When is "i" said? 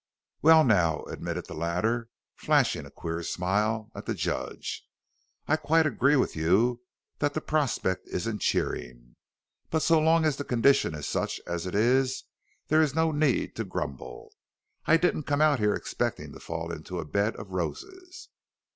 5.47-5.57, 14.87-14.97